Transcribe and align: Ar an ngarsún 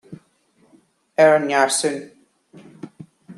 Ar 1.23 1.31
an 1.35 1.43
ngarsún 1.47 1.97